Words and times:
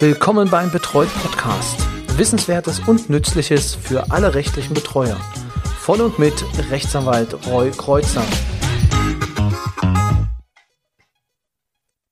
Willkommen 0.00 0.50
beim 0.50 0.72
Betreut 0.72 1.08
Podcast. 1.22 1.78
Wissenswertes 2.18 2.80
und 2.80 3.10
Nützliches 3.10 3.76
für 3.76 4.10
alle 4.10 4.34
rechtlichen 4.34 4.74
Betreuer. 4.74 5.16
Von 5.78 6.00
und 6.00 6.18
mit 6.18 6.34
Rechtsanwalt 6.68 7.46
Roy 7.46 7.70
Kreuzer. 7.70 8.24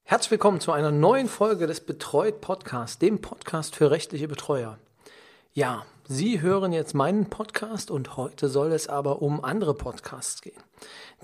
Herzlich 0.05 0.31
willkommen 0.31 0.61
zu 0.61 0.71
einer 0.71 0.93
neuen 0.93 1.27
Folge 1.27 1.67
des 1.67 1.85
Betreut 1.85 2.41
Podcasts, 2.41 2.99
dem 3.01 3.21
Podcast 3.21 3.75
für 3.75 3.91
rechtliche 3.91 4.29
Betreuer. 4.29 4.79
Ja, 5.53 5.85
Sie 6.07 6.41
hören 6.41 6.73
jetzt 6.73 6.95
meinen 6.95 7.31
Podcast 7.31 7.91
und 7.91 8.17
heute 8.17 8.49
soll 8.49 8.71
es 8.71 8.87
aber 8.87 9.23
um 9.23 9.43
andere 9.43 9.75
Podcasts 9.75 10.41
gehen. 10.41 10.63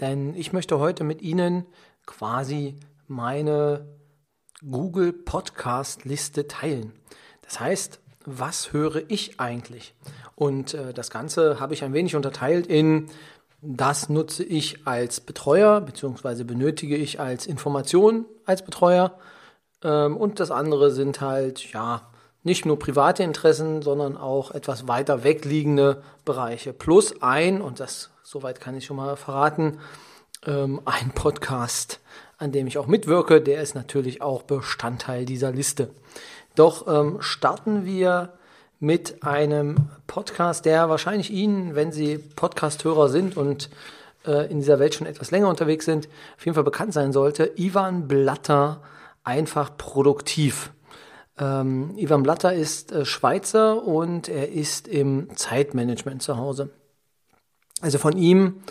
Denn 0.01 0.35
ich 0.35 0.53
möchte 0.53 0.81
heute 0.81 1.05
mit 1.05 1.23
Ihnen 1.23 1.67
quasi 2.05 2.81
meine 3.07 3.87
Google 4.63 5.13
Podcast 5.13 6.05
Liste 6.05 6.49
teilen. 6.49 6.93
Das 7.43 7.61
heißt, 7.61 8.01
was 8.25 8.73
höre 8.73 9.03
ich 9.09 9.41
eigentlich? 9.41 9.95
Und 10.35 10.75
äh, 10.75 10.93
das 10.93 11.11
Ganze 11.11 11.61
habe 11.61 11.75
ich 11.75 11.85
ein 11.85 11.93
wenig 11.93 12.17
unterteilt 12.17 12.67
in 12.67 13.09
das 13.61 14.09
nutze 14.09 14.45
ich 14.45 14.87
als 14.87 15.21
Betreuer 15.21 15.81
beziehungsweise 15.81 16.45
benötige 16.45 16.97
ich 16.97 17.19
als 17.19 17.47
Information 17.47 18.25
als 18.45 18.65
Betreuer. 18.65 19.19
Ähm, 19.83 20.17
und 20.17 20.41
das 20.41 20.51
andere 20.51 20.93
sind 20.93 21.21
halt, 21.21 21.73
ja, 21.73 22.03
nicht 22.45 22.65
nur 22.65 22.79
private 22.79 23.25
Interessen, 23.25 23.83
sondern 23.83 24.17
auch 24.17 24.53
etwas 24.53 24.87
weiter 24.87 25.25
wegliegende 25.25 26.03
Bereiche. 26.25 26.73
Plus 26.73 27.21
ein, 27.21 27.61
und 27.61 27.81
das 27.81 28.11
soweit 28.23 28.61
kann 28.61 28.77
ich 28.77 28.87
schon 28.87 28.97
mal 28.97 29.17
verraten, 29.17 29.79
ähm, 30.47 30.81
ein 30.85 31.11
Podcast, 31.11 32.01
an 32.39 32.53
dem 32.53 32.67
ich 32.67 32.79
auch 32.79 32.87
mitwirke, 32.87 33.41
der 33.41 33.63
ist 33.63 33.75
natürlich 33.75 34.23
auch 34.23 34.43
Bestandteil 34.43 35.25
dieser 35.25 35.53
Liste. 35.53 35.91
Doch 36.55 36.87
ähm, 36.89 37.19
starten 37.21 37.85
wir 37.85 38.33
mit 38.81 39.23
einem 39.25 39.91
Podcast, 40.07 40.65
der 40.65 40.89
wahrscheinlich 40.89 41.31
Ihnen, 41.31 41.75
wenn 41.75 41.93
Sie 41.93 42.19
Podcast-Hörer 42.19 43.09
sind 43.09 43.37
und 43.37 43.71
äh, 44.25 44.51
in 44.51 44.59
dieser 44.59 44.79
Welt 44.79 44.95
schon 44.95 45.07
etwas 45.07 45.31
länger 45.31 45.49
unterwegs 45.49 45.85
sind, 45.85 46.09
auf 46.37 46.45
jeden 46.45 46.55
Fall 46.55 46.65
bekannt 46.65 46.93
sein 46.93 47.13
sollte. 47.13 47.53
Ivan 47.57 48.07
Blatter, 48.07 48.83
einfach 49.25 49.77
produktiv. 49.77 50.71
Ähm, 51.39 51.95
Ivan 51.97 52.23
Blatter 52.23 52.55
ist 52.55 52.93
äh, 52.93 53.05
Schweizer 53.05 53.83
und 53.85 54.29
er 54.29 54.51
ist 54.51 54.89
im 54.89 55.29
Zeitmanagement 55.37 56.23
zu 56.23 56.37
Hause. 56.37 56.71
Also 57.81 57.99
von 57.99 58.17
ihm 58.17 58.63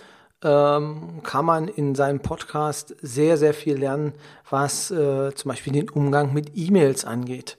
ähm, 0.44 1.22
kann 1.24 1.46
man 1.46 1.68
in 1.68 1.96
seinem 1.96 2.20
Podcast 2.20 2.96
sehr, 3.02 3.38
sehr 3.38 3.54
viel 3.54 3.78
lernen, 3.78 4.14
was 4.50 4.92
äh, 4.92 5.34
zum 5.34 5.50
Beispiel 5.50 5.74
den 5.74 5.90
Umgang 5.90 6.34
mit 6.34 6.52
E-Mails 6.56 7.06
angeht. 7.06 7.58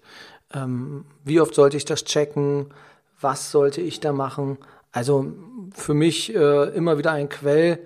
Ähm, 0.54 1.04
wie 1.24 1.40
oft 1.40 1.54
sollte 1.54 1.76
ich 1.76 1.84
das 1.84 2.04
checken? 2.04 2.66
Was 3.20 3.50
sollte 3.50 3.80
ich 3.80 4.00
da 4.00 4.12
machen? 4.12 4.58
Also 4.92 5.32
für 5.74 5.94
mich 5.94 6.34
äh, 6.34 6.68
immer 6.74 6.98
wieder 6.98 7.12
ein 7.12 7.28
Quell, 7.28 7.80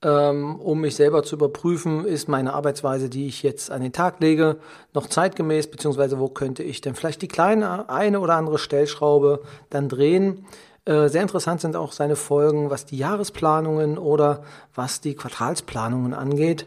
ähm, 0.00 0.60
um 0.60 0.80
mich 0.80 0.94
selber 0.96 1.24
zu 1.24 1.36
überprüfen, 1.36 2.04
ist 2.04 2.28
meine 2.28 2.54
Arbeitsweise, 2.54 3.08
die 3.08 3.26
ich 3.26 3.42
jetzt 3.42 3.70
an 3.70 3.82
den 3.82 3.92
Tag 3.92 4.20
lege, 4.20 4.56
noch 4.94 5.08
zeitgemäß, 5.08 5.70
beziehungsweise 5.70 6.18
wo 6.18 6.28
könnte 6.28 6.62
ich 6.62 6.80
denn 6.80 6.94
vielleicht 6.94 7.20
die 7.20 7.28
kleine 7.28 7.88
eine 7.90 8.20
oder 8.20 8.36
andere 8.36 8.58
Stellschraube 8.58 9.42
dann 9.70 9.88
drehen. 9.88 10.46
Äh, 10.88 11.10
sehr 11.10 11.20
interessant 11.20 11.60
sind 11.60 11.76
auch 11.76 11.92
seine 11.92 12.16
Folgen, 12.16 12.70
was 12.70 12.86
die 12.86 12.96
Jahresplanungen 12.96 13.98
oder 13.98 14.42
was 14.74 15.02
die 15.02 15.14
Quartalsplanungen 15.14 16.14
angeht. 16.14 16.66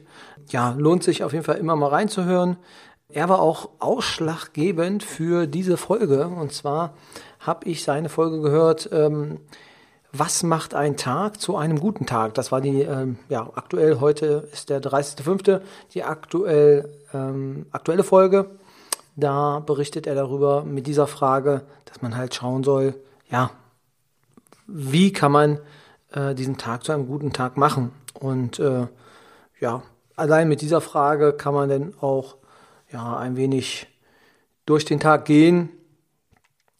Ja, 0.49 0.75
lohnt 0.77 1.03
sich 1.03 1.23
auf 1.23 1.33
jeden 1.33 1.43
Fall 1.43 1.57
immer 1.57 1.75
mal 1.75 1.87
reinzuhören. 1.89 2.57
Er 3.09 3.29
war 3.29 3.41
auch 3.41 3.69
ausschlaggebend 3.79 5.01
für 5.01 5.47
diese 5.47 5.75
Folge. 5.75 6.27
Und 6.27 6.53
zwar 6.53 6.93
habe 7.39 7.67
ich 7.67 7.83
seine 7.83 8.09
Folge 8.09 8.41
gehört, 8.41 8.89
ähm, 8.93 9.39
was 10.13 10.43
macht 10.43 10.75
ein 10.75 10.97
Tag 10.97 11.41
zu 11.41 11.57
einem 11.57 11.79
guten 11.79 12.05
Tag? 12.05 12.35
Das 12.35 12.51
war 12.51 12.61
die, 12.61 12.83
ähm, 12.83 13.17
ja, 13.27 13.49
aktuell, 13.55 13.99
heute 14.01 14.47
ist 14.53 14.69
der 14.69 14.81
30.05., 14.81 15.61
die 15.95 16.03
aktuell, 16.03 16.93
ähm, 17.11 17.65
aktuelle 17.71 18.03
Folge. 18.03 18.51
Da 19.15 19.61
berichtet 19.65 20.05
er 20.05 20.13
darüber 20.13 20.63
mit 20.63 20.85
dieser 20.85 21.07
Frage, 21.07 21.63
dass 21.85 22.03
man 22.03 22.15
halt 22.15 22.35
schauen 22.35 22.63
soll, 22.63 22.93
ja, 23.27 23.49
wie 24.73 25.13
kann 25.13 25.31
man 25.31 25.59
äh, 26.11 26.33
diesen 26.35 26.57
Tag 26.57 26.83
zu 26.83 26.91
einem 26.91 27.07
guten 27.07 27.33
Tag 27.33 27.57
machen? 27.57 27.91
Und 28.19 28.59
äh, 28.59 28.87
ja, 29.59 29.83
allein 30.15 30.47
mit 30.47 30.61
dieser 30.61 30.81
Frage 30.81 31.33
kann 31.33 31.53
man 31.53 31.69
dann 31.69 31.93
auch 31.99 32.37
ja, 32.91 33.17
ein 33.17 33.35
wenig 33.35 33.87
durch 34.65 34.85
den 34.85 34.99
Tag 34.99 35.25
gehen 35.25 35.69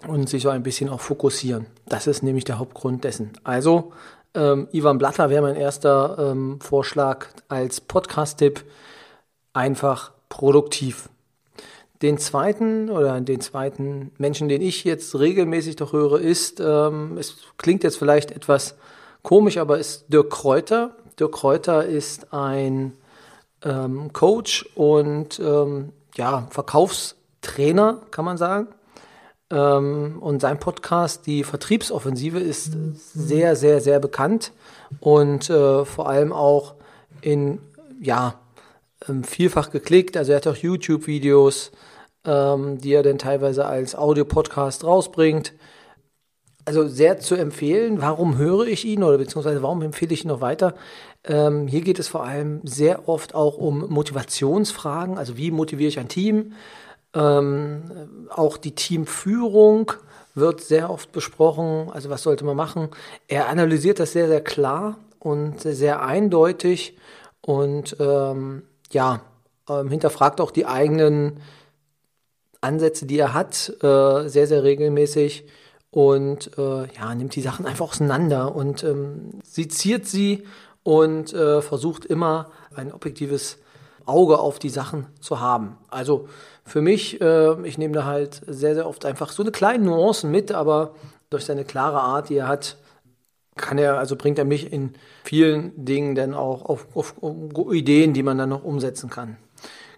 und 0.08 0.30
sich 0.30 0.44
so 0.44 0.50
ein 0.50 0.64
bisschen 0.64 0.90
auch 0.90 1.02
fokussieren. 1.02 1.68
Das 1.86 2.08
ist 2.08 2.24
nämlich 2.24 2.44
der 2.44 2.60
Hauptgrund 2.60 3.04
dessen. 3.04 3.32
Also, 3.44 3.94
ähm, 4.34 4.68
Ivan 4.72 4.98
Blatter 4.98 5.30
wäre 5.30 5.42
mein 5.42 5.56
erster 5.56 6.32
ähm, 6.32 6.60
Vorschlag 6.62 7.28
als 7.50 7.82
Podcast-Tipp. 7.82 8.64
Einfach 9.54 10.12
produktiv. 10.30 11.10
Den 12.02 12.18
zweiten 12.18 12.90
oder 12.90 13.22
den 13.22 13.42
zweiten 13.42 14.12
Menschen, 14.18 14.50
den 14.50 14.62
ich 14.62 14.84
jetzt 14.84 15.18
regelmäßig 15.20 15.76
doch 15.76 15.94
höre, 15.94 16.20
ist, 16.20 16.60
ähm, 16.60 17.18
es 17.20 17.38
klingt 17.58 17.84
jetzt 17.84 17.98
vielleicht 17.98 18.32
etwas 18.32 18.76
komisch, 19.22 19.58
aber 19.58 19.78
ist 19.78 20.06
Dirk 20.08 20.32
Kräuter. 20.32 20.96
Dirk 21.20 21.34
Kräuter 21.34 21.86
ist 21.86 22.34
ein 22.34 22.94
ähm, 23.64 24.12
Coach 24.14 24.68
und 24.76 25.40
ähm, 25.40 25.94
ja, 26.16 26.48
Verkaufstrainer, 26.50 28.02
kann 28.10 28.26
man 28.26 28.38
sagen. 28.38 28.68
Ähm, 29.52 30.18
und 30.22 30.40
sein 30.40 30.60
Podcast, 30.60 31.28
die 31.28 31.44
Vertriebsoffensive, 31.44 32.40
ist 32.40 32.76
sehr, 32.96 33.56
sehr, 33.56 33.82
sehr 33.82 34.00
bekannt 34.00 34.54
und 35.00 35.50
äh, 35.50 35.86
vor 35.86 36.10
allem 36.10 36.34
auch 36.34 36.76
in, 37.22 37.60
ja, 38.02 38.40
ähm, 39.08 39.24
vielfach 39.24 39.72
geklickt. 39.72 40.18
Also 40.18 40.32
er 40.32 40.38
hat 40.38 40.48
auch 40.48 40.56
YouTube-Videos, 40.56 41.72
ähm, 42.26 42.78
die 42.78 42.94
er 42.94 43.04
dann 43.04 43.18
teilweise 43.18 43.66
als 43.66 43.96
Audio-Podcast 43.96 44.84
rausbringt. 44.84 45.54
Also 46.66 46.88
sehr 46.88 47.20
zu 47.20 47.36
empfehlen. 47.36 48.02
Warum 48.02 48.38
höre 48.38 48.68
ich 48.68 48.86
ihn 48.86 49.04
oder 49.04 49.18
beziehungsweise 49.18 49.64
warum 49.64 49.82
empfehle 49.82 50.14
ich 50.14 50.24
ihn 50.24 50.28
noch 50.28 50.42
weiter? 50.42 50.76
Ähm, 51.24 51.68
hier 51.68 51.82
geht 51.82 51.98
es 51.98 52.08
vor 52.08 52.24
allem 52.24 52.62
sehr 52.64 53.10
oft 53.10 53.34
auch 53.34 53.58
um 53.58 53.90
Motivationsfragen. 53.90 55.18
Also 55.18 55.38
wie 55.38 55.50
motiviere 55.50 55.90
ich 55.90 56.00
ein 56.00 56.08
Team? 56.08 56.54
Ähm, 57.16 58.28
auch 58.30 58.58
die 58.58 58.76
Teamführung 58.76 59.92
wird 60.36 60.62
sehr 60.62 60.90
oft 60.90 61.12
besprochen. 61.12 61.90
Also 61.92 62.10
was 62.10 62.24
sollte 62.24 62.46
man 62.46 62.56
machen? 62.56 62.90
Er 63.28 63.50
analysiert 63.50 64.00
das 64.00 64.14
sehr, 64.14 64.28
sehr 64.28 64.42
klar 64.42 64.98
und 65.20 65.62
sehr 65.62 66.04
eindeutig 66.04 66.98
und 67.42 67.96
ähm, 68.00 68.64
ja, 68.92 69.22
ähm, 69.70 69.90
hinterfragt 69.90 70.40
auch 70.42 70.52
die 70.52 70.66
eigenen 70.66 71.40
Ansätze, 72.62 73.06
die 73.06 73.20
er 73.20 73.34
hat, 73.34 73.74
äh, 73.82 74.28
sehr, 74.30 74.48
sehr 74.48 74.64
regelmäßig 74.64 75.46
und 75.90 76.58
äh, 76.58 76.94
ja, 76.94 77.14
nimmt 77.16 77.36
die 77.36 77.42
Sachen 77.42 77.66
einfach 77.66 77.90
auseinander 77.90 78.56
und 78.56 78.84
ähm, 78.84 79.42
seziert 79.44 80.06
sie 80.06 80.44
und 80.84 81.34
äh, 81.34 81.62
versucht 81.62 82.06
immer 82.06 82.52
ein 82.74 82.94
objektives 82.94 83.58
Auge 84.06 84.40
auf 84.40 84.60
die 84.60 84.70
Sachen 84.70 85.08
zu 85.20 85.40
haben. 85.40 85.78
Also 85.90 86.28
für 86.64 86.82
mich, 86.82 87.20
äh, 87.22 87.68
ich 87.68 87.78
nehme 87.78 87.94
da 87.94 88.06
halt 88.06 88.42
sehr, 88.48 88.76
sehr 88.76 88.88
oft 88.88 89.06
einfach 89.06 89.32
so 89.32 89.44
eine 89.44 89.52
kleine 89.52 89.86
Nuancen 89.86 90.32
mit, 90.32 90.52
aber 90.52 90.96
durch 91.30 91.46
seine 91.46 91.66
klare 91.66 92.00
Art, 92.00 92.30
die 92.30 92.38
er 92.38 92.48
hat, 92.48 92.78
kann 93.56 93.78
er, 93.78 93.98
also 93.98 94.16
bringt 94.16 94.40
er 94.40 94.46
mich 94.46 94.72
in 94.72 94.94
vielen 95.24 95.86
Dingen 95.86 96.16
dann 96.16 96.34
auch 96.34 96.64
auf, 96.64 96.88
auf, 96.96 97.16
auf 97.22 97.74
Ideen, 97.74 98.14
die 98.14 98.24
man 98.24 98.38
dann 98.38 98.50
noch 98.50 98.64
umsetzen 98.64 99.10
kann. 99.10 99.38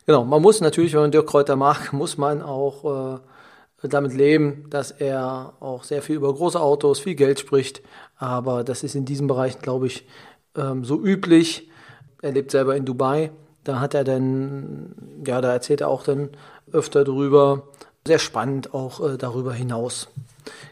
Genau, 0.05 0.25
man 0.25 0.41
muss 0.41 0.59
natürlich, 0.59 0.93
wenn 0.93 1.01
man 1.01 1.11
Dirk 1.11 1.27
Kräuter 1.27 1.55
mag, 1.55 1.93
muss 1.93 2.17
man 2.17 2.41
auch 2.41 3.19
äh, 3.83 3.87
damit 3.87 4.13
leben, 4.13 4.65
dass 4.69 4.91
er 4.91 5.53
auch 5.59 5.83
sehr 5.83 6.01
viel 6.01 6.15
über 6.15 6.33
große 6.33 6.59
Autos, 6.59 6.99
viel 6.99 7.15
Geld 7.15 7.39
spricht. 7.39 7.81
Aber 8.17 8.63
das 8.63 8.83
ist 8.83 8.95
in 8.95 9.05
diesem 9.05 9.27
Bereich, 9.27 9.59
glaube 9.59 9.87
ich, 9.87 10.05
ähm, 10.55 10.85
so 10.85 11.01
üblich. 11.01 11.69
Er 12.21 12.31
lebt 12.31 12.51
selber 12.51 12.75
in 12.75 12.85
Dubai. 12.85 13.31
Da 13.63 13.79
hat 13.79 13.93
er 13.93 14.03
dann, 14.03 14.95
ja, 15.25 15.41
da 15.41 15.53
erzählt 15.53 15.81
er 15.81 15.87
auch 15.87 16.03
dann 16.03 16.29
öfter 16.71 17.03
drüber. 17.03 17.67
Sehr 18.05 18.19
spannend 18.19 18.73
auch 18.73 19.13
äh, 19.13 19.17
darüber 19.17 19.53
hinaus. 19.53 20.09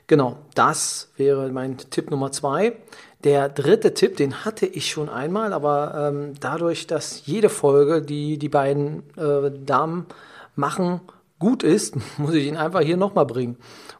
Genau, 0.07 0.37
das 0.55 1.09
wäre 1.15 1.49
mein 1.51 1.77
Tipp 1.77 2.11
Nummer 2.11 2.31
zwei. 2.31 2.75
Der 3.23 3.49
dritte 3.49 3.93
Tipp, 3.93 4.17
den 4.17 4.45
hatte 4.45 4.65
ich 4.65 4.89
schon 4.89 5.07
einmal, 5.07 5.53
aber 5.53 6.11
ähm, 6.11 6.33
dadurch, 6.39 6.87
dass 6.87 7.25
jede 7.25 7.49
Folge, 7.49 8.01
die 8.01 8.39
die 8.39 8.49
beiden 8.49 9.03
äh, 9.15 9.51
Damen 9.63 10.07
machen, 10.55 11.01
gut 11.37 11.61
ist, 11.61 11.95
muss 12.17 12.33
ich 12.33 12.47
ihn 12.47 12.57
einfach 12.57 12.81
hier 12.81 12.97
nochmal 12.97 13.25
bringen. 13.25 13.57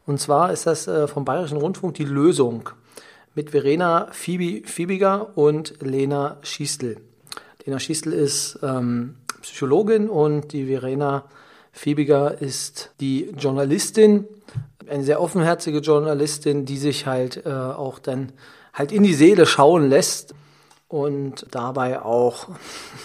Und 0.08 0.20
zwar 0.20 0.52
ist 0.52 0.66
das 0.66 0.88
äh, 0.88 1.08
vom 1.08 1.26
Bayerischen 1.26 1.58
Rundfunk 1.58 1.94
die 1.96 2.06
Lösung 2.06 2.70
mit 3.36 3.52
Verena 3.52 4.08
Fiebiger 4.12 5.38
und 5.38 5.76
Lena 5.82 6.38
Schiestel. 6.42 6.98
Lena 7.66 7.80
Schiestel 7.80 8.14
ist 8.14 8.60
ähm, 8.64 9.16
Psychologin 9.42 10.10
und 10.10 10.52
die 10.52 10.66
Verena 10.66 11.26
Fiebiger 11.72 12.42
ist 12.42 12.92
die 13.00 13.32
Journalistin, 13.38 14.28
eine 14.90 15.04
sehr 15.04 15.22
offenherzige 15.22 15.80
Journalistin, 15.80 16.66
die 16.66 16.78
sich 16.78 17.06
halt 17.06 17.46
äh, 17.46 17.50
auch 17.50 18.00
dann 18.00 18.34
halt 18.74 18.92
in 18.92 19.04
die 19.04 19.14
Seele 19.14 19.46
schauen 19.46 19.90
lässt 19.90 20.34
und 20.88 21.46
dabei 21.52 22.02
auch 22.02 22.50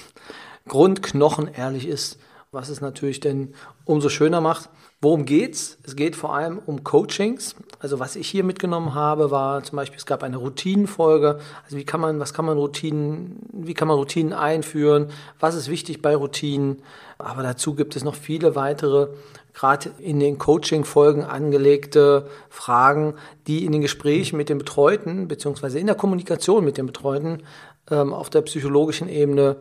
Grundknochen 0.68 1.48
ehrlich 1.48 1.86
ist, 1.86 2.18
was 2.52 2.68
es 2.68 2.80
natürlich 2.80 3.20
denn 3.20 3.54
umso 3.84 4.08
schöner 4.08 4.40
macht. 4.40 4.68
Worum 5.02 5.26
geht's? 5.26 5.76
Es 5.82 5.94
geht 5.94 6.16
vor 6.16 6.34
allem 6.34 6.58
um 6.64 6.82
Coachings. 6.82 7.54
Also 7.78 8.00
was 8.00 8.16
ich 8.16 8.28
hier 8.28 8.42
mitgenommen 8.42 8.94
habe, 8.94 9.30
war 9.30 9.62
zum 9.62 9.76
Beispiel, 9.76 9.98
es 9.98 10.06
gab 10.06 10.22
eine 10.22 10.38
Routinenfolge. 10.38 11.38
Also 11.64 11.76
wie 11.76 11.84
kann 11.84 12.00
man, 12.00 12.18
was 12.18 12.32
kann 12.32 12.46
man 12.46 12.56
Routinen, 12.56 13.38
wie 13.52 13.74
kann 13.74 13.88
man 13.88 13.98
Routinen 13.98 14.32
einführen? 14.32 15.10
Was 15.38 15.54
ist 15.54 15.68
wichtig 15.68 16.00
bei 16.00 16.16
Routinen? 16.16 16.82
Aber 17.18 17.42
dazu 17.42 17.74
gibt 17.74 17.94
es 17.94 18.04
noch 18.04 18.14
viele 18.14 18.56
weitere, 18.56 19.08
gerade 19.56 19.90
in 19.98 20.20
den 20.20 20.36
Coaching-Folgen 20.36 21.24
angelegte 21.24 22.28
Fragen, 22.50 23.14
die 23.46 23.64
in 23.64 23.72
den 23.72 23.80
Gesprächen 23.80 24.36
mit 24.36 24.50
den 24.50 24.58
Betreuten, 24.58 25.28
beziehungsweise 25.28 25.78
in 25.78 25.86
der 25.86 25.96
Kommunikation 25.96 26.62
mit 26.62 26.76
den 26.76 26.84
Betreuten 26.84 27.42
ähm, 27.90 28.12
auf 28.12 28.28
der 28.28 28.42
psychologischen 28.42 29.08
Ebene 29.08 29.56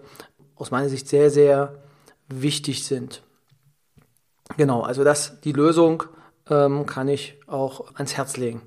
aus 0.56 0.70
meiner 0.70 0.90
Sicht 0.90 1.08
sehr, 1.08 1.30
sehr 1.30 1.76
wichtig 2.28 2.84
sind. 2.84 3.24
Genau, 4.58 4.82
also 4.82 5.06
das, 5.06 5.40
die 5.40 5.54
Lösung 5.54 6.04
ähm, 6.50 6.86
kann 6.86 7.08
ich 7.08 7.40
auch 7.48 7.96
ans 7.96 8.18
Herz 8.18 8.36
legen. 8.36 8.62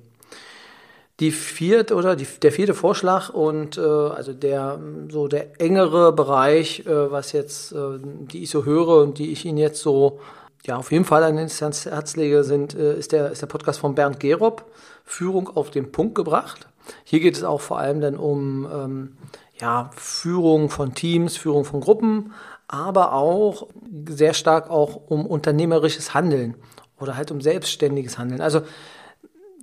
Die 1.19 1.31
vierte 1.31 1.93
oder 1.93 2.15
die, 2.15 2.25
der 2.41 2.51
vierte 2.51 2.73
Vorschlag 2.73 3.29
und 3.29 3.77
äh, 3.77 3.81
also 3.81 4.33
der 4.33 4.79
so 5.09 5.27
der 5.27 5.61
engere 5.61 6.11
Bereich, 6.11 6.87
äh, 6.87 7.11
was 7.11 7.33
jetzt 7.33 7.73
äh, 7.73 7.99
die 8.01 8.43
ich 8.43 8.49
so 8.49 8.65
höre 8.65 9.03
und 9.03 9.19
die 9.19 9.31
ich 9.31 9.45
Ihnen 9.45 9.57
jetzt 9.57 9.81
so 9.81 10.19
ja 10.65 10.77
auf 10.77 10.91
jeden 10.91 11.05
Fall 11.05 11.23
an 11.23 11.37
ins 11.37 11.61
Herz 11.61 12.15
lege, 12.15 12.43
sind 12.43 12.75
äh, 12.75 12.97
ist 12.97 13.11
der 13.11 13.31
ist 13.31 13.41
der 13.41 13.47
Podcast 13.47 13.79
von 13.79 13.95
Bernd 13.95 14.19
Gerob 14.19 14.71
Führung 15.05 15.49
auf 15.55 15.71
den 15.71 15.91
Punkt 15.91 16.15
gebracht. 16.15 16.67
Hier 17.03 17.19
geht 17.19 17.35
es 17.35 17.43
auch 17.43 17.61
vor 17.61 17.79
allem 17.79 18.01
dann 18.01 18.15
um 18.15 18.67
ähm, 18.71 19.17
ja, 19.59 19.89
Führung 19.95 20.69
von 20.69 20.93
Teams, 20.93 21.35
Führung 21.35 21.65
von 21.65 21.81
Gruppen, 21.81 22.33
aber 22.67 23.13
auch 23.13 23.67
sehr 24.07 24.33
stark 24.33 24.69
auch 24.69 24.95
um 25.07 25.25
unternehmerisches 25.25 26.13
Handeln 26.13 26.55
oder 26.99 27.17
halt 27.17 27.31
um 27.31 27.41
selbstständiges 27.41 28.17
Handeln. 28.17 28.41
Also 28.41 28.61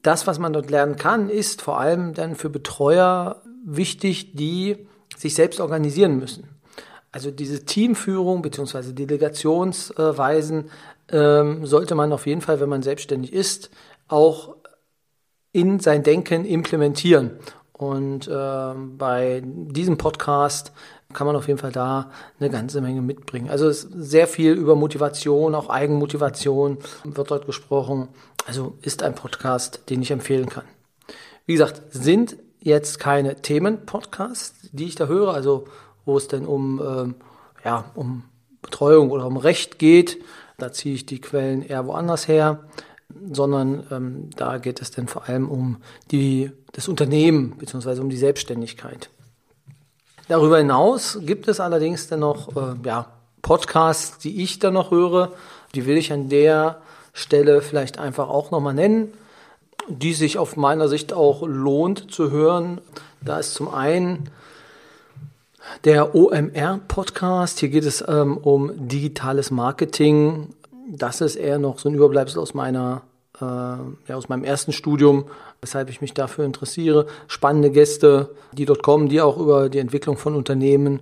das, 0.02 0.26
was 0.26 0.38
man 0.38 0.52
dort 0.52 0.70
lernen 0.70 0.96
kann, 0.96 1.31
ist 1.31 1.62
vor 1.62 1.81
allem 1.81 2.14
dann 2.14 2.37
für 2.37 2.50
Betreuer 2.50 3.43
wichtig, 3.64 4.34
die 4.34 4.87
sich 5.16 5.34
selbst 5.34 5.60
organisieren 5.60 6.19
müssen. 6.19 6.48
Also 7.16 7.30
diese 7.30 7.64
Teamführung 7.64 8.42
bzw. 8.42 8.92
Delegationsweisen 8.92 10.70
ähm, 11.10 11.64
sollte 11.64 11.94
man 11.94 12.12
auf 12.12 12.26
jeden 12.26 12.42
Fall, 12.42 12.60
wenn 12.60 12.68
man 12.68 12.82
selbstständig 12.82 13.32
ist, 13.32 13.70
auch 14.06 14.56
in 15.50 15.80
sein 15.80 16.02
Denken 16.02 16.44
implementieren. 16.44 17.30
Und 17.72 18.28
äh, 18.28 18.74
bei 18.98 19.42
diesem 19.42 19.96
Podcast 19.96 20.72
kann 21.14 21.26
man 21.26 21.36
auf 21.36 21.48
jeden 21.48 21.58
Fall 21.58 21.72
da 21.72 22.10
eine 22.38 22.50
ganze 22.50 22.82
Menge 22.82 23.00
mitbringen. 23.00 23.48
Also 23.48 23.66
es 23.66 23.84
ist 23.84 23.92
sehr 23.94 24.26
viel 24.28 24.52
über 24.52 24.76
Motivation, 24.76 25.54
auch 25.54 25.70
Eigenmotivation 25.70 26.76
wird 27.04 27.30
dort 27.30 27.46
gesprochen. 27.46 28.08
Also 28.46 28.74
ist 28.82 29.02
ein 29.02 29.14
Podcast, 29.14 29.88
den 29.88 30.02
ich 30.02 30.10
empfehlen 30.10 30.50
kann. 30.50 30.64
Wie 31.46 31.54
gesagt, 31.54 31.80
sind 31.88 32.36
jetzt 32.60 33.00
keine 33.00 33.36
Themen-Podcasts, 33.36 34.69
die 34.72 34.84
ich 34.84 34.96
da 34.96 35.06
höre, 35.06 35.32
also 35.32 35.66
wo 36.06 36.17
es 36.17 36.29
denn 36.29 36.47
um, 36.47 36.81
äh, 36.81 37.67
ja, 37.67 37.85
um 37.94 38.25
Betreuung 38.62 39.11
oder 39.11 39.26
um 39.26 39.37
Recht 39.37 39.79
geht. 39.79 40.23
Da 40.56 40.73
ziehe 40.73 40.94
ich 40.94 41.05
die 41.05 41.20
Quellen 41.20 41.62
eher 41.62 41.87
woanders 41.87 42.26
her 42.29 42.61
sondern 43.31 43.87
ähm, 43.91 44.31
da 44.37 44.58
geht 44.58 44.81
es 44.81 44.91
dann 44.91 45.08
vor 45.08 45.29
allem 45.29 45.49
um 45.49 45.79
die, 46.11 46.50
das 46.73 46.88
Unternehmen 46.88 47.56
bzw. 47.56 48.00
um 48.00 48.11
die 48.11 48.17
Selbstständigkeit. 48.17 49.11
Darüber 50.29 50.58
hinaus 50.58 51.19
gibt 51.23 51.49
es 51.49 51.61
allerdings 51.61 52.08
dann 52.08 52.20
noch 52.20 52.56
äh, 52.56 52.75
ja, 52.85 53.06
Podcasts, 53.43 54.19
die 54.19 54.43
ich 54.43 54.58
dann 54.58 54.75
noch 54.75 54.91
höre. 54.91 55.32
Die 55.75 55.87
will 55.87 55.97
ich 55.97 56.12
an 56.12 56.29
der 56.29 56.81
Stelle 57.12 57.62
vielleicht 57.62 57.99
einfach 57.99 58.29
auch 58.29 58.50
nochmal 58.50 58.75
nennen, 58.75 59.12
die 59.88 60.14
sich 60.14 60.38
auf 60.38 60.56
meiner 60.56 60.88
Sicht 60.88 61.12
auch 61.12 61.47
lohnt 61.47 62.11
zu 62.11 62.31
hören. 62.31 62.81
Da 63.23 63.38
ist 63.38 63.55
zum 63.55 63.73
einen 63.73 64.31
der 65.84 66.14
OMR-Podcast. 66.14 67.60
Hier 67.60 67.68
geht 67.68 67.84
es 67.84 68.04
ähm, 68.06 68.36
um 68.36 68.72
digitales 68.88 69.50
Marketing 69.50 70.54
das 70.88 71.20
ist 71.20 71.36
eher 71.36 71.58
noch 71.58 71.78
so 71.78 71.88
ein 71.88 71.94
Überbleibsel 71.94 72.40
aus 72.40 72.54
meiner, 72.54 73.02
äh, 73.40 73.44
ja, 73.44 74.14
aus 74.16 74.28
meinem 74.28 74.44
ersten 74.44 74.72
Studium, 74.72 75.26
weshalb 75.60 75.90
ich 75.90 76.00
mich 76.00 76.14
dafür 76.14 76.44
interessiere. 76.44 77.06
Spannende 77.26 77.70
Gäste, 77.70 78.34
die 78.52 78.64
dort 78.64 78.82
kommen, 78.82 79.08
die 79.08 79.20
auch 79.20 79.36
über 79.38 79.68
die 79.68 79.78
Entwicklung 79.78 80.16
von 80.16 80.34
Unternehmen 80.34 81.00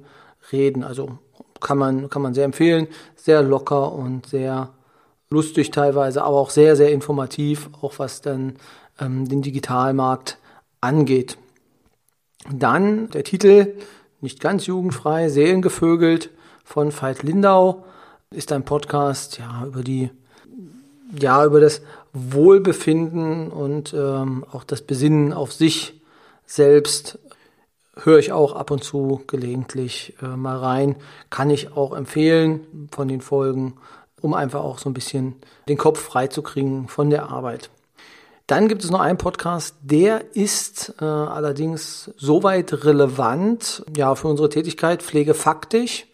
reden. 0.52 0.84
Also 0.84 1.18
kann 1.60 1.78
man, 1.78 2.08
kann 2.08 2.22
man 2.22 2.34
sehr 2.34 2.44
empfehlen. 2.44 2.88
Sehr 3.16 3.42
locker 3.42 3.92
und 3.92 4.26
sehr 4.26 4.70
lustig 5.30 5.70
teilweise, 5.70 6.22
aber 6.22 6.36
auch 6.36 6.50
sehr, 6.50 6.76
sehr 6.76 6.92
informativ, 6.92 7.70
auch 7.80 7.98
was 7.98 8.20
dann 8.20 8.56
ähm, 9.00 9.28
den 9.28 9.42
Digitalmarkt 9.42 10.38
angeht. 10.80 11.38
Dann 12.52 13.10
der 13.10 13.24
Titel, 13.24 13.74
nicht 14.24 14.40
ganz 14.40 14.66
jugendfrei, 14.66 15.28
Seelengevögelt 15.28 16.30
von 16.64 16.90
Veit 16.98 17.22
Lindau 17.22 17.84
ist 18.30 18.52
ein 18.52 18.64
Podcast 18.64 19.38
ja 19.38 19.66
über 19.66 19.82
die 19.82 20.10
ja 21.20 21.44
über 21.44 21.60
das 21.60 21.82
Wohlbefinden 22.14 23.50
und 23.50 23.92
ähm, 23.92 24.46
auch 24.50 24.64
das 24.64 24.80
Besinnen 24.80 25.34
auf 25.34 25.52
sich 25.52 26.00
selbst 26.46 27.18
höre 27.96 28.18
ich 28.18 28.32
auch 28.32 28.54
ab 28.54 28.70
und 28.70 28.82
zu 28.82 29.22
gelegentlich 29.26 30.14
äh, 30.22 30.36
mal 30.36 30.56
rein. 30.56 30.96
Kann 31.28 31.50
ich 31.50 31.76
auch 31.76 31.94
empfehlen 31.94 32.88
von 32.92 33.08
den 33.08 33.20
Folgen, 33.20 33.74
um 34.22 34.32
einfach 34.32 34.60
auch 34.60 34.78
so 34.78 34.88
ein 34.88 34.94
bisschen 34.94 35.36
den 35.68 35.76
Kopf 35.76 36.00
freizukriegen 36.00 36.88
von 36.88 37.10
der 37.10 37.28
Arbeit. 37.28 37.68
Dann 38.46 38.68
gibt 38.68 38.84
es 38.84 38.90
noch 38.90 39.00
einen 39.00 39.16
Podcast, 39.16 39.76
der 39.82 40.34
ist 40.36 40.94
äh, 41.00 41.04
allerdings 41.04 42.10
soweit 42.16 42.84
relevant, 42.84 43.82
ja, 43.96 44.14
für 44.14 44.28
unsere 44.28 44.50
Tätigkeit, 44.50 45.02
pflegefaktisch 45.02 46.06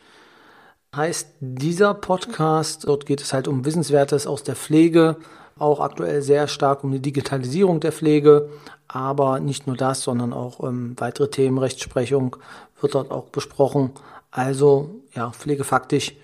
heißt 0.95 1.35
dieser 1.41 1.95
Podcast. 1.95 2.87
Dort 2.87 3.07
geht 3.07 3.21
es 3.21 3.33
halt 3.33 3.49
um 3.49 3.65
Wissenswertes 3.65 4.27
aus 4.27 4.43
der 4.43 4.57
Pflege, 4.57 5.17
auch 5.59 5.81
aktuell 5.81 6.23
sehr 6.23 6.49
stark 6.49 6.85
um 6.85 6.91
die 6.91 7.03
Digitalisierung 7.03 7.81
der 7.81 7.93
Pflege, 7.93 8.49
aber 8.89 9.41
nicht 9.41 9.67
nur 9.67 9.77
das, 9.77 10.03
sondern 10.03 10.33
auch 10.33 10.63
ähm, 10.65 10.95
weitere 10.99 11.31
Themen, 11.31 11.59
Rechtsprechung 11.59 12.37
wird 12.81 12.95
dort 12.95 13.11
auch 13.11 13.27
besprochen. 13.27 13.91
Also 14.31 15.03
ja, 15.15 15.31
pflegefaktisch 15.31 16.15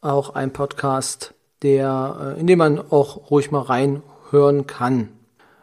auch 0.00 0.34
ein 0.34 0.52
Podcast, 0.52 1.34
der, 1.62 2.34
äh, 2.36 2.40
in 2.40 2.46
dem 2.46 2.58
man 2.58 2.78
auch 2.78 3.30
ruhig 3.30 3.50
mal 3.50 3.62
reinhören 3.62 4.66
kann. 4.66 5.17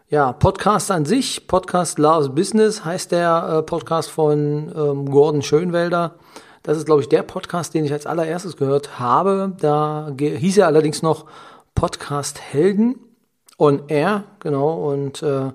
Ja, 0.08 0.34
Podcast 0.34 0.92
an 0.92 1.04
sich, 1.06 1.48
Podcast 1.48 1.98
Loves 1.98 2.30
Business 2.30 2.86
heißt 2.86 3.12
der 3.12 3.58
äh, 3.58 3.64
Podcast 3.64 4.12
von 4.12 4.72
ähm, 4.78 5.10
Gordon 5.10 5.42
Schönwelder. 5.42 6.14
Das 6.62 6.78
ist, 6.78 6.86
glaube 6.86 7.02
ich, 7.02 7.10
der 7.10 7.24
Podcast, 7.24 7.74
den 7.74 7.86
ich 7.86 7.92
als 7.92 8.06
allererstes 8.06 8.56
gehört 8.56 9.00
habe. 9.00 9.54
Da 9.60 10.12
hieß 10.16 10.60
er 10.60 10.68
allerdings 10.68 11.02
noch 11.02 11.26
Podcast 11.74 12.40
Helden 12.40 13.00
on 13.58 13.82
Air, 13.88 14.26
genau. 14.42 14.92
Und 14.92 15.24
äh, 15.24 15.52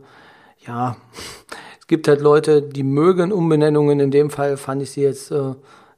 ja, 0.66 0.96
es 1.78 1.86
gibt 1.86 2.08
halt 2.08 2.20
Leute, 2.20 2.60
die 2.60 2.82
mögen 2.82 3.30
Umbenennungen. 3.30 4.00
In 4.00 4.10
dem 4.10 4.30
Fall 4.30 4.56
fand 4.56 4.82
ich 4.82 4.90
sie 4.90 5.02
jetzt 5.02 5.30
äh, 5.30 5.54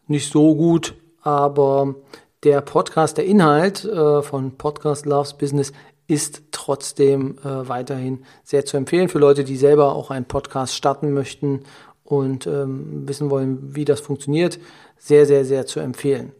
nicht 0.09 0.31
so 0.31 0.55
gut, 0.55 0.95
aber 1.23 1.95
der 2.45 2.61
Podcast, 2.61 3.17
der 3.17 3.25
Inhalt 3.25 3.87
äh, 3.87 4.21
von 4.21 4.59
Podcast 4.59 5.07
Loves 5.07 5.33
Business 5.33 5.73
ist 6.07 6.43
trotzdem 6.51 7.39
äh, 7.39 7.69
weiterhin 7.69 8.25
sehr 8.45 8.65
zu 8.65 8.77
empfehlen 8.77 9.09
für 9.09 9.19
Leute, 9.19 9.45
die 9.45 9.57
selber 9.57 9.95
auch 9.95 10.11
einen 10.11 10.27
Podcast 10.27 10.75
starten 10.75 11.13
möchten 11.13 11.63
und 12.05 12.47
ähm, 12.47 13.09
wissen 13.09 13.31
wollen, 13.31 13.75
wie 13.75 13.85
das 13.85 14.01
funktioniert 14.01 14.59
sehr, 14.99 15.27
sehr, 15.27 15.45
sehr 15.45 15.67
zu 15.67 15.81
empfehlen. 15.81 16.33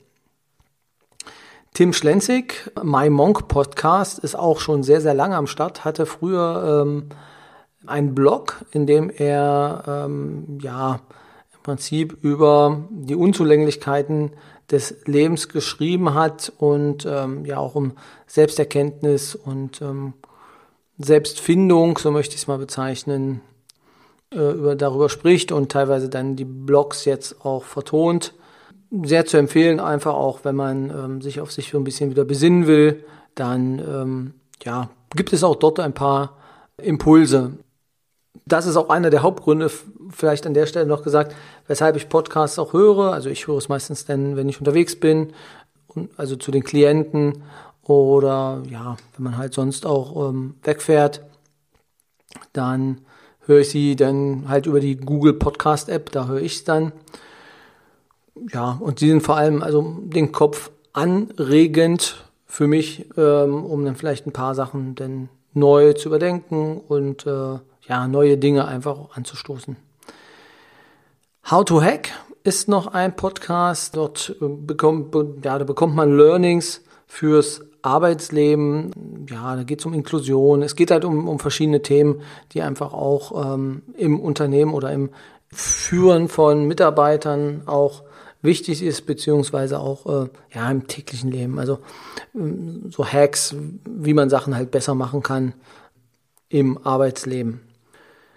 Tim 1.75 1.95
Schlenzig, 1.95 2.71
My 2.83 3.09
Monk 3.09 3.49
Podcast, 3.49 4.19
ist 4.19 4.35
auch 4.35 4.61
schon 4.61 4.83
sehr, 4.83 5.01
sehr 5.01 5.15
lange 5.15 5.37
am 5.37 5.47
Start, 5.47 5.85
hatte 5.85 6.05
früher 6.05 6.83
ähm, 6.85 7.09
einen 7.87 8.15
Blog, 8.15 8.65
in 8.73 8.87
dem 8.87 9.11
er 9.11 9.83
ähm, 9.87 10.59
ja 10.61 11.01
im 11.55 11.63
Prinzip 11.63 12.19
über 12.23 12.85
die 12.91 13.15
Unzulänglichkeiten 13.15 14.33
des 14.71 14.97
Lebens 15.07 15.49
geschrieben 15.49 16.15
hat 16.15 16.53
und 16.59 17.07
ähm, 17.07 17.45
ja 17.45 17.59
auch 17.59 17.75
um 17.75 17.93
Selbsterkenntnis 18.27 19.35
und 19.35 19.83
ähm, 19.83 20.15
Selbstfindung, 20.99 21.99
so 21.99 22.11
möchte 22.11 22.35
ich 22.35 22.43
es 22.43 22.47
mal 22.47 22.59
bezeichnen, 22.59 23.41
äh, 24.33 24.53
über, 24.53 24.77
darüber 24.77 25.09
spricht 25.09 25.53
und 25.53 25.71
teilweise 25.71 26.09
dann 26.09 26.37
die 26.37 26.45
Blogs 26.45 27.05
jetzt 27.05 27.45
auch 27.45 27.65
vertont 27.65 28.35
sehr 29.05 29.25
zu 29.25 29.39
empfehlen, 29.39 29.81
einfach 29.81 30.15
auch, 30.15 30.41
wenn 30.43 30.55
man 30.55 30.91
ähm, 30.91 31.23
sich 31.23 31.41
auf 31.41 31.51
sich 31.51 31.71
so 31.71 31.79
ein 31.79 31.85
bisschen 31.85 32.11
wieder 32.11 32.25
besinnen 32.25 32.67
will, 32.67 33.05
dann 33.35 33.79
ähm, 33.79 34.35
ja, 34.63 34.91
gibt 35.17 35.33
es 35.33 35.43
auch 35.45 35.57
dort 35.57 35.81
ein 35.81 35.95
paar 35.95 36.37
Impulse. 36.77 37.53
Das 38.45 38.67
ist 38.67 38.77
auch 38.77 38.91
einer 38.91 39.11
der 39.11 39.23
Hauptgründe, 39.23 39.71
vielleicht 40.11 40.47
an 40.47 40.55
der 40.55 40.67
Stelle 40.67 40.87
noch 40.87 41.03
gesagt, 41.03 41.35
weshalb 41.67 41.97
ich 41.97 42.09
Podcasts 42.09 42.59
auch 42.59 42.73
höre. 42.73 43.13
Also 43.13 43.29
ich 43.29 43.47
höre 43.47 43.59
es 43.59 43.69
meistens 43.69 44.05
dann, 44.05 44.37
wenn 44.37 44.49
ich 44.49 44.59
unterwegs 44.59 44.97
bin, 44.99 45.33
also 46.17 46.37
zu 46.37 46.51
den 46.51 46.65
Klienten 46.65 47.43
oder 47.83 48.63
ja, 48.69 48.97
wenn 49.17 49.25
man 49.25 49.37
halt 49.37 49.55
sonst 49.55 49.87
auch 49.87 50.29
ähm, 50.29 50.55
wegfährt, 50.63 51.23
dann 52.53 53.01
höre 53.47 53.61
ich 53.61 53.71
sie 53.71 53.97
dann 53.97 54.49
halt 54.49 54.67
über 54.67 54.81
die 54.81 54.97
Google 54.97 55.35
Podcast 55.35 55.89
App, 55.89 56.11
da 56.13 56.27
höre 56.27 56.41
ich 56.41 56.57
es 56.57 56.65
dann. 56.65 56.93
Ja, 58.53 58.79
und 58.81 58.99
sie 58.99 59.09
sind 59.09 59.23
vor 59.23 59.37
allem 59.37 59.63
also 59.63 59.97
den 60.05 60.33
Kopf 60.33 60.71
anregend 60.93 62.25
für 62.47 62.67
mich, 62.67 63.07
ähm, 63.17 63.65
um 63.65 63.85
dann 63.85 63.97
vielleicht 63.97 64.27
ein 64.27 64.33
paar 64.33 64.55
Sachen 64.55 64.95
dann 64.95 65.29
neu 65.55 65.93
zu 65.95 66.09
überdenken 66.09 66.81
und 66.87 67.27
äh, 67.27 67.59
ja, 67.89 68.07
neue 68.09 68.39
Dinge 68.39 68.67
einfach 68.67 69.11
anzustoßen. 69.15 69.77
How 71.51 71.65
to 71.65 71.83
Hack 71.83 72.11
ist 72.45 72.69
noch 72.69 72.87
ein 72.87 73.17
Podcast. 73.17 73.97
Dort 73.97 74.37
äh, 74.41 74.47
bekommt, 74.47 75.15
ja, 75.45 75.59
da 75.59 75.65
bekommt 75.65 75.95
man 75.95 76.17
Learnings 76.17 76.83
fürs 77.07 77.63
Arbeitsleben. 77.83 79.27
Ja, 79.29 79.57
da 79.57 79.65
geht 79.65 79.81
es 79.81 79.87
um 79.87 79.93
Inklusion. 79.93 80.63
Es 80.63 80.77
geht 80.77 80.93
halt 80.93 81.05
um, 81.05 81.29
um 81.29 81.41
verschiedene 81.41 81.83
Themen, 81.83 82.23
die 82.53 82.63
einfach 82.63 82.93
auch 82.93 83.55
ähm, 83.55 83.83
im 83.97 84.21
Unternehmen 84.21 84.73
oder 84.73 84.93
im 84.93 85.11
Führen 85.51 86.29
von 86.29 86.65
Mitarbeitern 86.67 87.63
auch 87.67 88.05
wichtig 88.41 88.83
ist, 88.83 89.05
beziehungsweise 89.07 89.81
auch 89.81 90.07
äh, 90.07 90.29
ja, 90.55 90.71
im 90.71 90.87
täglichen 90.87 91.31
Leben. 91.31 91.59
Also 91.59 91.81
ähm, 92.35 92.91
so 92.91 93.05
Hacks, 93.05 93.55
wie 93.85 94.15
man 94.15 94.31
Sachen 94.31 94.55
halt 94.55 94.71
besser 94.71 94.95
machen 94.95 95.23
kann 95.23 95.55
im 96.49 96.79
Arbeitsleben. 96.87 97.61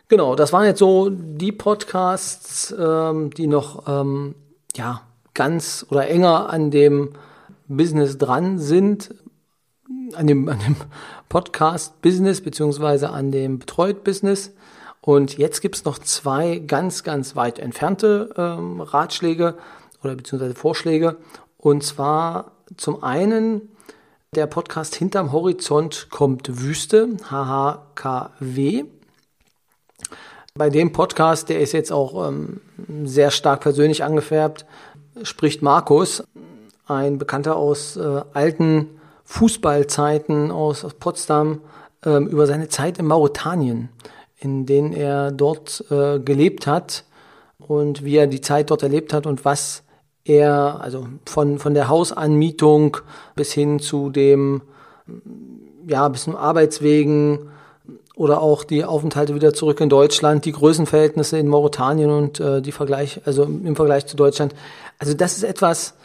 Genau, 0.07 0.35
das 0.35 0.53
waren 0.53 0.65
jetzt 0.65 0.79
so 0.79 1.09
die 1.09 1.51
Podcasts, 1.51 2.73
ähm, 2.77 3.31
die 3.31 3.47
noch 3.47 3.87
ähm, 3.87 4.35
ja, 4.75 5.01
ganz 5.33 5.85
oder 5.89 6.07
enger 6.07 6.49
an 6.49 6.69
dem 6.69 7.13
Business 7.67 8.17
dran 8.19 8.59
sind, 8.59 9.15
an 10.13 10.27
dem, 10.27 10.47
an 10.47 10.59
dem 10.59 10.75
Podcast-Business 11.29 12.41
beziehungsweise 12.41 13.09
an 13.09 13.31
dem 13.31 13.57
Betreut-Business. 13.57 14.53
Und 15.01 15.39
jetzt 15.39 15.61
gibt's 15.61 15.85
noch 15.85 15.97
zwei 15.97 16.59
ganz, 16.59 17.03
ganz 17.03 17.35
weit 17.35 17.57
entfernte 17.57 18.29
ähm, 18.37 18.81
Ratschläge 18.81 19.55
oder 20.03 20.15
beziehungsweise 20.15 20.53
Vorschläge. 20.53 21.17
Und 21.57 21.83
zwar 21.83 22.51
zum 22.77 23.03
einen 23.03 23.69
der 24.35 24.45
Podcast 24.45 24.95
Hinterm 24.95 25.31
Horizont 25.31 26.09
kommt 26.11 26.61
Wüste, 26.61 27.17
HHKW. 27.29 28.85
Bei 30.57 30.69
dem 30.69 30.93
Podcast, 30.93 31.49
der 31.49 31.59
ist 31.59 31.73
jetzt 31.73 31.91
auch 31.91 32.29
ähm, 32.29 32.61
sehr 33.03 33.29
stark 33.31 33.61
persönlich 33.61 34.03
angefärbt, 34.03 34.65
spricht 35.23 35.61
Markus, 35.61 36.23
ein 36.87 37.17
Bekannter 37.17 37.57
aus 37.57 37.97
äh, 37.97 38.21
alten 38.33 38.89
Fußballzeiten 39.25 40.51
aus, 40.51 40.85
aus 40.85 40.93
Potsdam, 40.93 41.61
äh, 42.05 42.23
über 42.23 42.47
seine 42.47 42.69
Zeit 42.69 42.99
in 42.99 43.05
Mauretanien, 43.05 43.89
in 44.37 44.65
denen 44.65 44.93
er 44.93 45.31
dort 45.31 45.83
äh, 45.89 46.19
gelebt 46.19 46.67
hat 46.67 47.03
und 47.57 48.05
wie 48.05 48.17
er 48.17 48.27
die 48.27 48.41
Zeit 48.41 48.69
dort 48.69 48.83
erlebt 48.83 49.13
hat 49.13 49.25
und 49.25 49.43
was 49.43 49.83
er, 50.23 50.79
also 50.81 51.07
von, 51.25 51.59
von 51.59 51.73
der 51.73 51.87
Hausanmietung 51.87 52.97
bis 53.35 53.51
hin 53.51 53.79
zu 53.79 54.09
dem, 54.09 54.61
ja, 55.87 56.07
bis 56.07 56.23
zum 56.23 56.35
Arbeitswegen, 56.35 57.49
oder 58.15 58.41
auch 58.41 58.63
die 58.63 58.85
Aufenthalte 58.85 59.35
wieder 59.35 59.53
zurück 59.53 59.81
in 59.81 59.89
Deutschland, 59.89 60.45
die 60.45 60.53
Größenverhältnisse 60.53 61.37
in 61.37 61.47
Mauretanien 61.47 62.09
und 62.09 62.39
äh, 62.39 62.61
die 62.61 62.71
Vergleich, 62.71 63.21
also 63.25 63.43
im 63.43 63.75
Vergleich 63.75 64.05
zu 64.07 64.15
Deutschland. 64.15 64.55
Also 64.99 65.13
das 65.13 65.35
ist 65.35 65.43
etwas, 65.43 65.95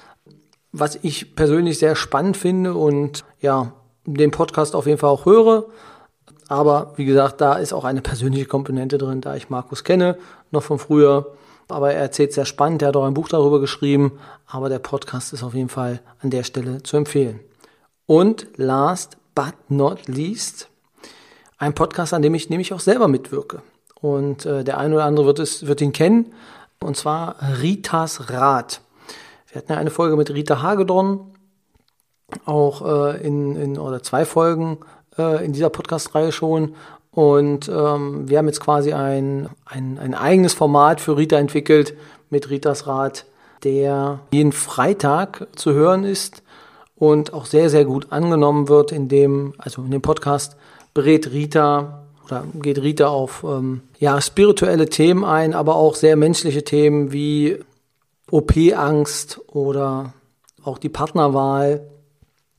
was 0.73 0.99
ich 1.03 1.37
persönlich 1.37 1.79
sehr 1.79 1.97
spannend 1.97 2.37
finde 2.37 2.75
und 2.75 3.25
ja, 3.41 3.73
den 4.05 4.31
Podcast 4.31 4.75
auf 4.75 4.87
jeden 4.87 4.99
Fall 4.99 5.11
auch 5.11 5.27
höre. 5.27 5.67
Aber 6.49 6.93
wie 6.97 7.05
gesagt, 7.05 7.41
da 7.41 7.55
ist 7.55 7.73
auch 7.73 7.85
eine 7.85 8.01
persönliche 8.01 8.47
Komponente 8.47 8.99
drin, 8.99 9.21
da 9.21 9.37
ich 9.37 9.51
Markus 9.51 9.85
kenne, 9.85 10.17
noch 10.51 10.65
von 10.65 10.81
früher. 10.81 11.35
Aber 11.69 11.93
er 11.93 12.01
erzählt 12.01 12.33
sehr 12.33 12.45
spannend, 12.45 12.83
er 12.83 12.89
hat 12.89 12.97
auch 12.97 13.05
ein 13.05 13.15
Buch 13.15 13.29
darüber 13.29 13.61
geschrieben. 13.61 14.19
Aber 14.47 14.69
der 14.69 14.81
Podcast 14.81 15.33
ist 15.33 15.45
auf 15.45 15.55
jeden 15.55 15.69
Fall 15.69 16.01
an 16.19 16.31
der 16.31 16.43
Stelle 16.43 16.83
zu 16.83 16.97
empfehlen. 16.97 17.39
Und 18.07 18.49
last 18.57 19.17
but 19.37 19.55
not 19.69 20.09
least, 20.09 20.70
ein 21.61 21.75
Podcast, 21.75 22.13
an 22.15 22.23
dem 22.23 22.35
ich 22.35 22.51
nämlich 22.51 22.73
auch 22.73 22.81
selber 22.81 23.07
mitwirke. 23.07 23.63
Und 24.01 24.47
äh, 24.47 24.65
der 24.65 24.79
eine 24.79 24.95
oder 24.95 25.05
andere 25.05 25.27
wird, 25.27 25.39
es, 25.39 25.67
wird 25.67 25.81
ihn 25.83 25.93
kennen. 25.93 26.33
Und 26.83 26.97
zwar 26.97 27.37
Ritas 27.63 28.31
Rat. 28.31 28.81
Wir 29.53 29.61
hatten 29.61 29.73
ja 29.73 29.79
eine 29.79 29.91
Folge 29.91 30.17
mit 30.17 30.31
Rita 30.31 30.63
Hagedorn, 30.63 31.21
auch 32.47 33.13
äh, 33.13 33.27
in, 33.27 33.57
in 33.57 33.79
oder 33.79 34.03
zwei 34.03 34.25
Folgen 34.25 34.79
äh, 35.19 35.45
in 35.45 35.53
dieser 35.53 35.69
Podcast-Reihe 35.69 36.33
schon. 36.33 36.75
Und 37.11 37.69
ähm, 37.69 38.29
wir 38.29 38.39
haben 38.39 38.47
jetzt 38.47 38.61
quasi 38.61 38.95
ein, 38.95 39.51
ein, 39.67 39.99
ein 39.99 40.15
eigenes 40.15 40.55
Format 40.55 41.01
für 41.01 41.19
Rita 41.19 41.37
entwickelt 41.37 41.95
mit 42.31 42.49
Ritas 42.49 42.87
Rat, 42.87 43.27
der 43.65 44.21
jeden 44.33 44.53
Freitag 44.53 45.47
zu 45.57 45.75
hören 45.75 46.05
ist 46.05 46.43
und 46.97 47.35
auch 47.35 47.45
sehr, 47.45 47.69
sehr 47.69 47.85
gut 47.85 48.13
angenommen 48.13 48.69
wird 48.69 48.93
in 48.93 49.09
dem, 49.09 49.53
also 49.59 49.83
in 49.83 49.91
dem 49.91 50.01
Podcast 50.01 50.57
berät 50.95 51.31
Rita 51.33 52.07
oder 52.27 52.45
geht 52.55 52.79
Rita 52.81 53.09
auf 53.09 53.45
ähm, 53.45 53.83
ja, 53.99 54.21
spirituelle 54.21 54.89
Themen 54.89 55.25
ein, 55.25 55.55
aber 55.55 55.77
auch 55.77 55.95
sehr 55.95 56.17
menschliche 56.17 56.65
Themen 56.65 57.13
wie 57.13 57.59
OP-Angst 58.31 59.41
oder 59.49 60.15
auch 60.63 60.79
die 60.79 60.89
Partnerwahl, 60.89 61.87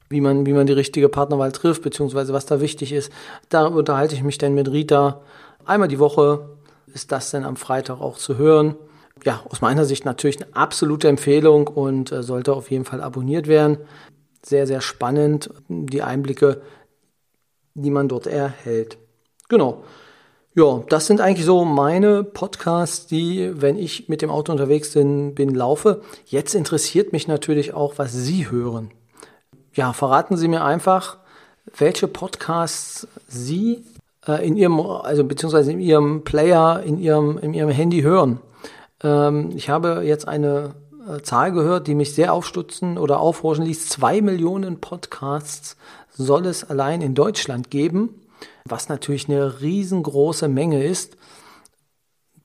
wie 0.10 0.22
man, 0.22 0.46
wie 0.46 0.54
man 0.54 0.68
die 0.68 0.74
richtige 0.74 1.10
Partnerwahl 1.10 1.52
trifft, 1.52 1.84
beziehungsweise 1.84 2.34
was 2.34 2.46
da 2.46 2.60
wichtig 2.60 2.92
ist. 2.92 3.12
Da 3.50 3.66
unterhalte 3.66 4.16
ich 4.16 4.24
mich 4.24 4.38
dann 4.38 4.54
mit 4.54 4.70
Rita. 4.70 5.22
Einmal 5.66 5.88
die 5.88 6.00
Woche 6.00 6.50
ist 6.94 7.12
das 7.12 7.32
dann 7.32 7.46
am 7.46 7.56
Freitag 7.56 8.02
auch 8.02 8.18
zu 8.18 8.38
hören. 8.38 8.76
Ja, 9.24 9.42
aus 9.50 9.62
meiner 9.62 9.86
Sicht 9.86 10.04
natürlich 10.04 10.42
eine 10.42 10.56
absolute 10.56 11.08
Empfehlung 11.08 11.68
und 11.68 12.12
äh, 12.12 12.24
sollte 12.24 12.54
auf 12.54 12.72
jeden 12.72 12.86
Fall 12.86 13.02
abonniert 13.02 13.48
werden. 13.48 13.78
Sehr, 14.44 14.66
sehr 14.66 14.82
spannend, 14.82 15.52
die 15.68 16.02
Einblicke, 16.02 16.62
die 17.74 17.92
man 17.92 18.08
dort 18.08 18.28
erhält. 18.28 18.98
Genau. 19.50 19.84
Ja, 20.54 20.84
das 20.90 21.08
sind 21.08 21.22
eigentlich 21.22 21.46
so 21.46 21.64
meine 21.64 22.24
Podcasts, 22.26 23.08
die, 23.08 23.52
wenn 23.62 23.78
ich 23.78 24.10
mit 24.10 24.22
dem 24.22 24.30
Auto 24.30 24.52
unterwegs 24.52 24.94
bin, 24.94 25.34
bin 25.34 25.56
laufe. 25.56 26.02
Jetzt 26.26 26.56
interessiert 26.56 27.14
mich 27.14 27.28
natürlich 27.28 27.74
auch, 27.74 27.94
was 27.98 28.12
Sie 28.12 28.52
hören. 28.52 28.92
Ja, 29.74 29.94
verraten 29.94 30.36
Sie 30.36 30.50
mir 30.50 30.66
einfach, 30.66 31.20
welche 31.78 32.10
Podcasts 32.10 33.08
Sie 33.28 33.86
äh, 34.28 34.46
in 34.46 34.58
Ihrem, 34.58 34.82
also 34.82 35.24
beziehungsweise 35.24 35.72
in 35.72 35.80
Ihrem 35.80 36.26
Player, 36.26 36.84
in 36.86 36.98
Ihrem, 36.98 37.38
in 37.38 37.54
Ihrem 37.54 37.70
Handy 37.70 38.02
hören. 38.02 38.42
Ähm, 39.04 39.52
ich 39.56 39.70
habe 39.70 40.02
jetzt 40.04 40.28
eine 40.28 40.76
äh, 41.08 41.22
Zahl 41.22 41.52
gehört, 41.52 41.88
die 41.88 41.96
mich 41.96 42.14
sehr 42.14 42.34
aufstutzen 42.34 42.98
oder 42.98 43.20
aufhorchen 43.20 43.66
ließ. 43.66 43.90
Zwei 43.90 44.22
Millionen 44.22 44.82
Podcasts 44.82 45.78
soll 46.12 46.46
es 46.46 46.64
allein 46.64 47.02
in 47.02 47.16
Deutschland 47.16 47.72
geben, 47.72 48.22
was 48.66 48.90
natürlich 48.90 49.28
eine 49.28 49.62
riesengroße 49.62 50.48
Menge 50.48 50.84
ist. 50.84 51.18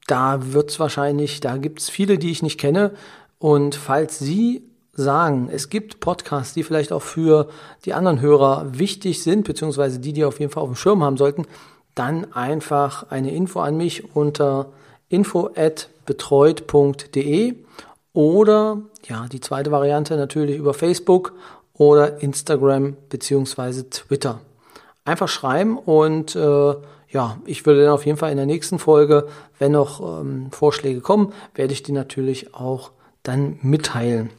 Da 0.06 0.52
wird 0.52 0.70
es 0.70 0.80
wahrscheinlich, 0.80 1.40
da 1.40 1.56
gibt 1.56 1.80
es 1.80 1.90
viele, 1.90 2.18
die 2.18 2.30
ich 2.30 2.42
nicht 2.42 2.58
kenne. 2.58 2.92
Und 3.38 3.74
falls 3.74 4.18
Sie 4.18 4.62
sagen, 4.92 5.48
es 5.52 5.68
gibt 5.68 6.00
Podcasts, 6.00 6.54
die 6.54 6.62
vielleicht 6.62 6.92
auch 6.92 7.02
für 7.02 7.48
die 7.84 7.92
anderen 7.92 8.20
Hörer 8.20 8.78
wichtig 8.78 9.22
sind, 9.22 9.44
beziehungsweise 9.44 9.98
die, 9.98 10.12
die 10.12 10.24
auf 10.24 10.40
jeden 10.40 10.50
Fall 10.50 10.62
auf 10.62 10.70
dem 10.70 10.76
Schirm 10.76 11.02
haben 11.02 11.16
sollten, 11.16 11.46
dann 11.94 12.32
einfach 12.32 13.10
eine 13.10 13.34
Info 13.34 13.60
an 13.60 13.76
mich 13.76 14.14
unter 14.14 14.72
info@betreut.de 15.08 17.54
oder 18.12 18.82
ja, 19.08 19.26
die 19.30 19.40
zweite 19.40 19.70
Variante 19.70 20.16
natürlich 20.16 20.56
über 20.56 20.74
Facebook 20.74 21.34
oder 21.78 22.22
Instagram 22.22 22.96
beziehungsweise 23.08 23.88
Twitter. 23.90 24.40
Einfach 25.04 25.28
schreiben 25.28 25.78
und 25.78 26.34
äh, 26.34 26.74
ja, 27.10 27.38
ich 27.46 27.64
würde 27.64 27.84
dann 27.84 27.92
auf 27.92 28.04
jeden 28.04 28.18
Fall 28.18 28.30
in 28.30 28.36
der 28.36 28.46
nächsten 28.46 28.78
Folge, 28.78 29.28
wenn 29.58 29.72
noch 29.72 30.20
ähm, 30.20 30.50
Vorschläge 30.50 31.00
kommen, 31.00 31.32
werde 31.54 31.72
ich 31.72 31.82
die 31.82 31.92
natürlich 31.92 32.54
auch 32.54 32.90
dann 33.22 33.58
mitteilen. 33.62 34.30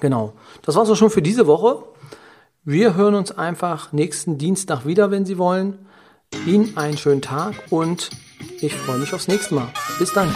Genau, 0.00 0.32
das 0.62 0.76
war's 0.76 0.90
auch 0.90 0.96
schon 0.96 1.10
für 1.10 1.22
diese 1.22 1.46
Woche. 1.46 1.82
Wir 2.64 2.94
hören 2.94 3.14
uns 3.14 3.32
einfach 3.32 3.92
nächsten 3.92 4.38
Dienstag 4.38 4.86
wieder, 4.86 5.10
wenn 5.10 5.24
Sie 5.24 5.38
wollen. 5.38 5.86
Ihnen 6.46 6.76
einen 6.76 6.98
schönen 6.98 7.22
Tag 7.22 7.54
und 7.70 8.10
ich 8.60 8.74
freue 8.74 8.98
mich 8.98 9.14
aufs 9.14 9.28
nächste 9.28 9.54
Mal. 9.54 9.68
Bis 9.98 10.12
dann. 10.12 10.28